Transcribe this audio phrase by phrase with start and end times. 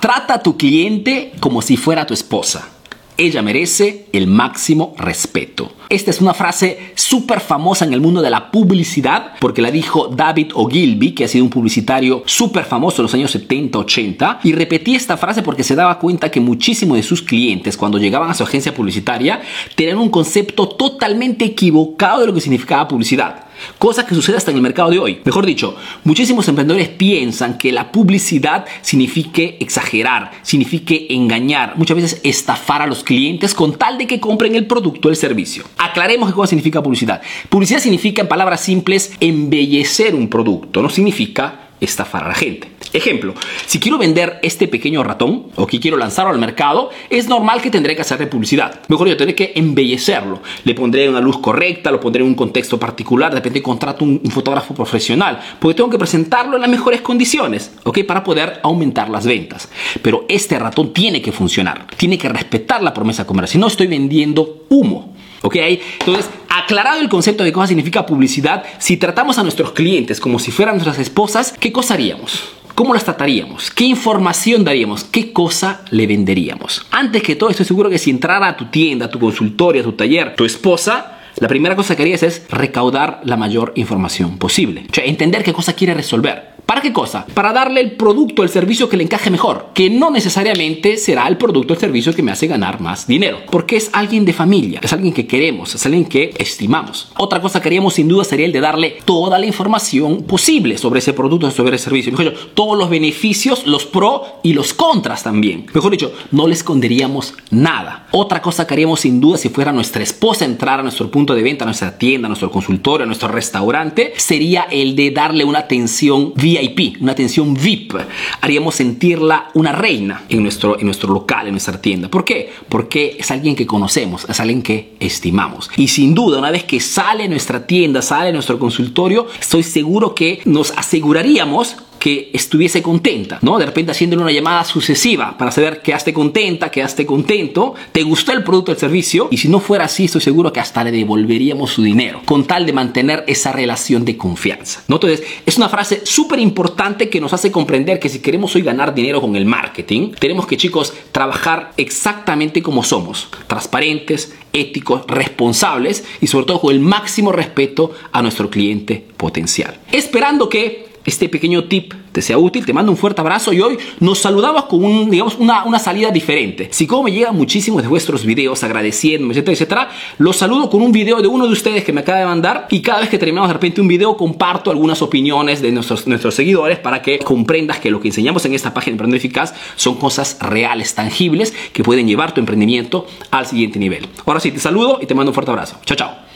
[0.00, 2.68] Trata a tu cliente como si fuera tu esposa.
[3.16, 5.72] Ella merece el máximo respeto.
[5.88, 10.06] Esta es una frase súper famosa en el mundo de la publicidad porque la dijo
[10.06, 14.38] David Ogilvy, que ha sido un publicitario súper famoso en los años 70-80.
[14.44, 18.30] Y repetí esta frase porque se daba cuenta que muchísimos de sus clientes, cuando llegaban
[18.30, 19.40] a su agencia publicitaria,
[19.74, 23.47] tenían un concepto totalmente equivocado de lo que significaba publicidad.
[23.78, 25.20] Cosa que sucede hasta en el mercado de hoy.
[25.24, 32.82] Mejor dicho, muchísimos emprendedores piensan que la publicidad signifique exagerar, signifique engañar, muchas veces estafar
[32.82, 35.64] a los clientes con tal de que compren el producto o el servicio.
[35.78, 37.22] Aclaremos qué cosa significa publicidad.
[37.48, 42.68] Publicidad significa, en palabras simples, embellecer un producto, no significa estafar a la gente.
[42.92, 43.34] Ejemplo,
[43.66, 47.70] si quiero vender este pequeño ratón o que quiero lanzarlo al mercado, es normal que
[47.70, 48.80] tendré que hacerle publicidad.
[48.88, 50.40] Mejor yo tendré que embellecerlo.
[50.64, 54.30] Le pondré una luz correcta, lo pondré en un contexto particular, de contrato un, un
[54.30, 58.04] fotógrafo profesional, porque tengo que presentarlo en las mejores condiciones, ¿ok?
[58.04, 59.68] Para poder aumentar las ventas.
[60.02, 63.52] Pero este ratón tiene que funcionar, tiene que respetar la promesa comercial.
[63.52, 65.17] Si no estoy vendiendo humo.
[65.42, 65.56] ¿Ok?
[66.00, 70.50] Entonces, aclarado el concepto de qué significa publicidad, si tratamos a nuestros clientes como si
[70.50, 72.42] fueran nuestras esposas, ¿qué cosa haríamos?
[72.74, 73.72] ¿Cómo las trataríamos?
[73.72, 75.02] ¿Qué información daríamos?
[75.02, 76.86] ¿Qué cosa le venderíamos?
[76.92, 79.84] Antes que todo, estoy seguro que si entrara a tu tienda, a tu consultorio, a
[79.84, 84.86] tu taller, tu esposa, la primera cosa que harías es recaudar la mayor información posible.
[84.90, 86.57] O sea, entender qué cosa quiere resolver.
[86.68, 87.24] ¿Para qué cosa?
[87.32, 91.38] Para darle el producto, el servicio que le encaje mejor, que no necesariamente será el
[91.38, 94.92] producto, el servicio que me hace ganar más dinero, porque es alguien de familia, es
[94.92, 97.10] alguien que queremos, es alguien que estimamos.
[97.16, 100.98] Otra cosa que haríamos sin duda sería el de darle toda la información posible sobre
[100.98, 102.12] ese producto, sobre ese servicio.
[102.12, 105.64] Mejor dicho, todos los beneficios, los pros y los contras también.
[105.72, 108.08] Mejor dicho, no le esconderíamos nada.
[108.10, 111.42] Otra cosa que haríamos sin duda si fuera nuestra esposa entrar a nuestro punto de
[111.42, 115.60] venta, a nuestra tienda, a nuestro consultorio, a nuestro restaurante, sería el de darle una
[115.60, 117.94] atención vía VIP, una atención VIP.
[118.40, 122.08] Haríamos sentirla una reina en nuestro, en nuestro local, en nuestra tienda.
[122.08, 122.52] ¿Por qué?
[122.68, 125.70] Porque es alguien que conocemos, es alguien que estimamos.
[125.76, 130.40] Y sin duda, una vez que sale nuestra tienda, sale nuestro consultorio, estoy seguro que
[130.44, 133.58] nos aseguraríamos que estuviese contenta, ¿no?
[133.58, 138.32] De repente haciéndole una llamada sucesiva para saber que quedaste contenta, quedaste contento, te gustó
[138.32, 141.70] el producto el servicio y si no fuera así estoy seguro que hasta le devolveríamos
[141.70, 144.96] su dinero con tal de mantener esa relación de confianza, ¿no?
[144.96, 148.94] Entonces es una frase súper importante que nos hace comprender que si queremos hoy ganar
[148.94, 156.26] dinero con el marketing, tenemos que chicos trabajar exactamente como somos, transparentes, éticos, responsables y
[156.26, 159.78] sobre todo con el máximo respeto a nuestro cliente potencial.
[159.92, 163.78] Esperando que este pequeño tip te sea útil, te mando un fuerte abrazo y hoy
[164.00, 166.68] nos saludamos con un, digamos, una, una salida diferente.
[166.70, 170.92] Si como me llegan muchísimos de vuestros videos agradeciéndome, etcétera, etcétera, los saludo con un
[170.92, 173.48] video de uno de ustedes que me acaba de mandar y cada vez que terminamos
[173.48, 177.90] de repente un video comparto algunas opiniones de nuestros, nuestros seguidores para que comprendas que
[177.90, 182.06] lo que enseñamos en esta página de Emprendedor Eficaz son cosas reales, tangibles, que pueden
[182.06, 184.06] llevar tu emprendimiento al siguiente nivel.
[184.26, 185.76] Ahora sí, te saludo y te mando un fuerte abrazo.
[185.84, 186.27] Chao, chao.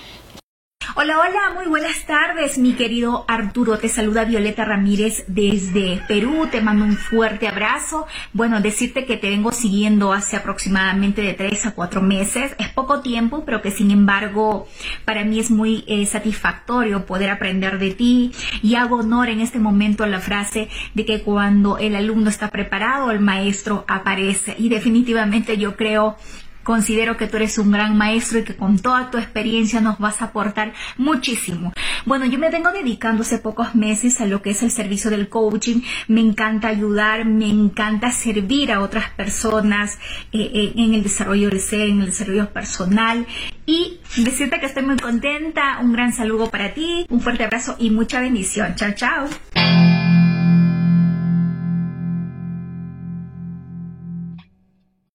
[1.02, 3.76] Hola, hola, muy buenas tardes, mi querido Arturo.
[3.76, 6.46] Te saluda Violeta Ramírez desde Perú.
[6.48, 8.06] Te mando un fuerte abrazo.
[8.32, 12.54] Bueno, decirte que te vengo siguiendo hace aproximadamente de tres a cuatro meses.
[12.56, 14.68] Es poco tiempo, pero que sin embargo
[15.04, 18.30] para mí es muy eh, satisfactorio poder aprender de ti.
[18.62, 22.48] Y hago honor en este momento a la frase de que cuando el alumno está
[22.48, 24.54] preparado, el maestro aparece.
[24.56, 26.16] Y definitivamente yo creo
[26.62, 30.22] Considero que tú eres un gran maestro y que con toda tu experiencia nos vas
[30.22, 31.72] a aportar muchísimo.
[32.04, 35.28] Bueno, yo me vengo dedicando hace pocos meses a lo que es el servicio del
[35.28, 35.82] coaching.
[36.08, 39.98] Me encanta ayudar, me encanta servir a otras personas
[40.32, 43.26] eh, eh, en el desarrollo del ser, en el desarrollo personal.
[43.66, 45.78] Y decirte que estoy muy contenta.
[45.80, 48.74] Un gran saludo para ti, un fuerte abrazo y mucha bendición.
[48.74, 49.28] Chao, chao.